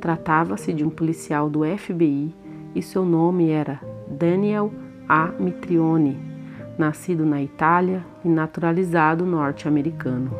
Tratava-se 0.00 0.72
de 0.72 0.84
um 0.84 0.90
policial 0.90 1.50
do 1.50 1.60
FBI 1.64 2.34
e 2.74 2.82
seu 2.82 3.04
nome 3.04 3.50
era 3.50 3.80
Daniel 4.08 4.72
A. 5.08 5.26
Mitrione, 5.38 6.16
nascido 6.78 7.26
na 7.26 7.42
Itália 7.42 8.04
e 8.24 8.28
naturalizado 8.28 9.26
norte-americano. 9.26 10.30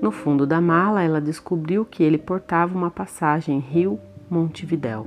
No 0.00 0.10
fundo 0.10 0.46
da 0.46 0.60
mala, 0.60 1.02
ela 1.02 1.20
descobriu 1.20 1.84
que 1.84 2.02
ele 2.02 2.18
portava 2.18 2.76
uma 2.76 2.90
passagem 2.90 3.58
Rio-Montevidéu. 3.58 5.06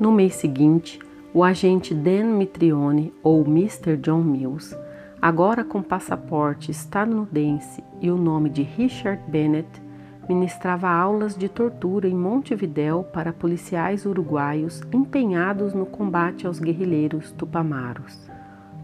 No 0.00 0.10
mês 0.10 0.34
seguinte, 0.34 0.98
o 1.32 1.44
agente 1.44 1.94
Dan 1.94 2.36
Mitrione, 2.36 3.12
ou 3.22 3.44
Mr. 3.44 3.96
John 3.96 4.22
Mills, 4.22 4.76
agora 5.24 5.64
com 5.64 5.80
passaporte 5.80 6.70
estadunidense 6.70 7.82
e 7.98 8.10
o 8.10 8.16
nome 8.18 8.50
de 8.50 8.60
Richard 8.60 9.22
Bennett, 9.26 9.82
ministrava 10.28 10.90
aulas 10.90 11.34
de 11.34 11.48
tortura 11.48 12.06
em 12.06 12.14
Montevidéu 12.14 13.04
para 13.04 13.32
policiais 13.32 14.04
uruguaios 14.04 14.82
empenhados 14.92 15.72
no 15.72 15.86
combate 15.86 16.46
aos 16.46 16.60
guerrilheiros 16.60 17.32
tupamaros. 17.32 18.30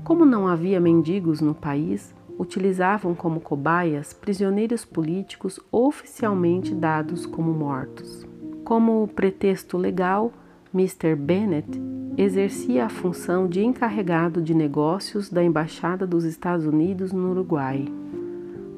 Como 0.02 0.24
não 0.24 0.48
havia 0.48 0.80
mendigos 0.80 1.42
no 1.42 1.54
país, 1.54 2.14
utilizavam 2.38 3.14
como 3.14 3.38
cobaias 3.38 4.14
prisioneiros 4.14 4.82
políticos 4.82 5.60
oficialmente 5.70 6.74
dados 6.74 7.26
como 7.26 7.52
mortos. 7.52 8.26
Como 8.64 9.06
pretexto 9.08 9.76
legal, 9.76 10.32
Mr. 10.72 11.16
Bennett 11.16 11.68
exercia 12.16 12.84
a 12.84 12.88
função 12.88 13.48
de 13.48 13.60
encarregado 13.64 14.40
de 14.40 14.54
negócios 14.54 15.28
da 15.28 15.42
Embaixada 15.42 16.06
dos 16.06 16.22
Estados 16.22 16.64
Unidos 16.64 17.12
no 17.12 17.32
Uruguai. 17.32 17.88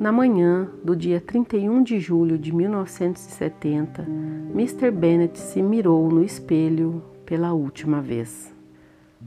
Na 0.00 0.11
manhã 0.11 0.70
do 0.83 0.96
dia 0.96 1.20
31 1.20 1.83
de 1.83 2.00
julho 2.00 2.38
de 2.38 2.50
1970, 2.50 4.07
Mr. 4.55 4.90
Bennett 4.90 5.38
se 5.38 5.61
mirou 5.61 6.09
no 6.09 6.24
espelho 6.24 7.02
pela 7.26 7.52
última 7.52 8.00
vez. 8.00 8.55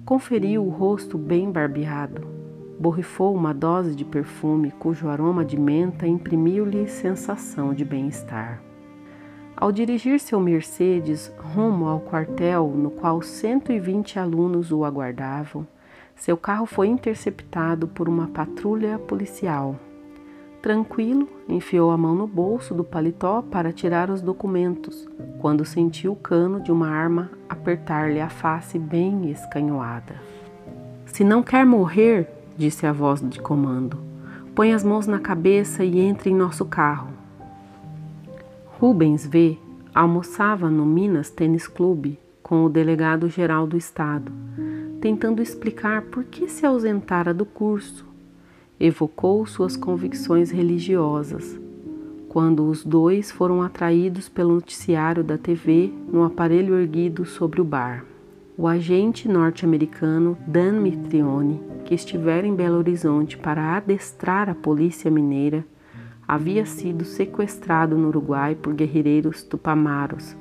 Conferiu 0.03 0.65
o 0.65 0.69
rosto 0.69 1.19
bem 1.19 1.51
barbeado, 1.51 2.27
borrifou 2.79 3.35
uma 3.35 3.53
dose 3.53 3.93
de 3.93 4.03
perfume 4.03 4.71
cujo 4.71 5.07
aroma 5.07 5.45
de 5.45 5.59
menta 5.59 6.07
imprimiu-lhe 6.07 6.87
sensação 6.87 7.75
de 7.75 7.85
bem-estar. 7.85 8.59
Ao 9.57 9.71
dirigir 9.71 10.19
seu 10.19 10.39
Mercedes 10.39 11.31
rumo 11.37 11.87
ao 11.87 12.01
quartel 12.01 12.67
no 12.75 12.91
qual 12.91 13.21
120 13.21 14.19
alunos 14.19 14.69
o 14.69 14.83
aguardavam, 14.83 15.65
seu 16.13 16.35
carro 16.35 16.65
foi 16.65 16.87
interceptado 16.87 17.87
por 17.87 18.09
uma 18.09 18.27
patrulha 18.27 18.99
policial. 18.99 19.77
Tranquilo, 20.61 21.29
enfiou 21.47 21.91
a 21.91 21.97
mão 21.97 22.13
no 22.15 22.27
bolso 22.27 22.73
do 22.73 22.83
paletó 22.83 23.41
para 23.41 23.71
tirar 23.71 24.09
os 24.09 24.21
documentos, 24.21 25.07
quando 25.39 25.63
sentiu 25.63 26.13
o 26.13 26.17
cano 26.17 26.59
de 26.59 26.71
uma 26.71 26.89
arma 26.89 27.31
apertar-lhe 27.47 28.19
a 28.19 28.29
face 28.29 28.77
bem 28.77 29.29
escanhoada. 29.31 30.15
Se 31.05 31.23
não 31.23 31.41
quer 31.41 31.65
morrer, 31.65 32.27
disse 32.57 32.85
a 32.85 32.91
voz 32.91 33.21
de 33.21 33.39
comando, 33.39 33.99
põe 34.53 34.73
as 34.73 34.83
mãos 34.83 35.07
na 35.07 35.19
cabeça 35.19 35.85
e 35.85 35.99
entre 35.99 36.29
em 36.29 36.35
nosso 36.35 36.65
carro. 36.65 37.14
Rubens 38.77 39.25
V. 39.25 39.57
almoçava 39.93 40.69
no 40.69 40.85
Minas 40.85 41.29
Tênis 41.29 41.65
Clube 41.65 42.19
com 42.43 42.65
o 42.65 42.69
delegado 42.69 43.29
geral 43.29 43.65
do 43.65 43.77
estado, 43.77 44.33
tentando 44.99 45.41
explicar 45.41 46.01
por 46.01 46.25
que 46.25 46.49
se 46.49 46.65
ausentara 46.65 47.33
do 47.33 47.45
curso. 47.45 48.05
Evocou 48.77 49.45
suas 49.45 49.77
convicções 49.77 50.51
religiosas. 50.51 51.57
Quando 52.27 52.67
os 52.67 52.83
dois 52.83 53.31
foram 53.31 53.61
atraídos 53.61 54.27
pelo 54.27 54.55
noticiário 54.55 55.23
da 55.23 55.37
TV 55.37 55.93
no 56.11 56.25
aparelho 56.25 56.77
erguido 56.77 57.23
sobre 57.23 57.61
o 57.61 57.65
bar. 57.65 58.03
O 58.57 58.67
agente 58.67 59.29
norte-americano 59.29 60.37
Dan 60.45 60.81
Mitrione, 60.81 61.61
que 61.85 61.95
estivera 61.95 62.45
em 62.45 62.53
Belo 62.53 62.77
Horizonte 62.77 63.37
para 63.37 63.77
adestrar 63.77 64.49
a 64.49 64.53
polícia 64.53 65.09
mineira, 65.09 65.65
havia 66.27 66.65
sido 66.65 67.05
sequestrado 67.05 67.97
no 67.97 68.07
Uruguai 68.07 68.55
por 68.55 68.73
guerrilheiros 68.73 69.43
tupamaros 69.43 70.35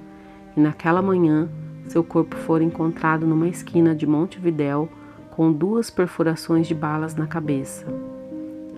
e 0.56 0.60
naquela 0.60 1.02
manhã 1.02 1.48
seu 1.88 2.02
corpo 2.02 2.36
foi 2.36 2.64
encontrado 2.64 3.26
numa 3.26 3.48
esquina 3.48 3.94
de 3.94 4.06
Montevidéu 4.06 4.88
com 5.30 5.52
duas 5.52 5.90
perfurações 5.90 6.66
de 6.66 6.74
balas 6.74 7.14
na 7.14 7.26
cabeça. 7.26 7.86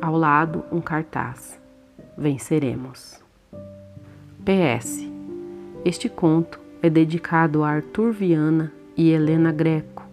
Ao 0.01 0.17
lado, 0.17 0.65
um 0.73 0.81
cartaz: 0.81 1.61
Venceremos. 2.17 3.23
PS. 4.45 5.09
Este 5.85 6.09
conto 6.09 6.59
é 6.83 6.91
dedicado 6.91 7.63
a 7.63 7.71
Arthur 7.71 8.13
Viana 8.13 8.73
e 8.97 9.11
Helena 9.11 9.53
Greco, 9.53 10.05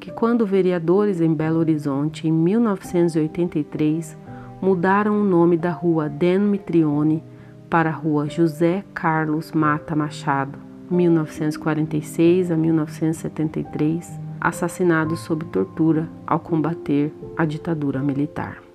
que, 0.00 0.10
quando 0.10 0.46
vereadores 0.46 1.20
em 1.20 1.32
Belo 1.32 1.58
Horizonte 1.58 2.26
em 2.26 2.32
1983, 2.32 4.16
mudaram 4.60 5.20
o 5.20 5.24
nome 5.24 5.56
da 5.56 5.70
rua 5.70 6.08
Den 6.08 6.40
Mitrione 6.40 7.22
para 7.68 7.90
a 7.90 7.92
rua 7.92 8.28
José 8.28 8.84
Carlos 8.92 9.52
Mata 9.52 9.96
Machado, 9.96 10.58
1946 10.90 12.50
a 12.50 12.56
1973, 12.56 14.20
assassinados 14.40 15.20
sob 15.20 15.44
tortura 15.46 16.08
ao 16.26 16.40
combater 16.40 17.12
a 17.36 17.44
ditadura 17.44 18.00
militar. 18.00 18.69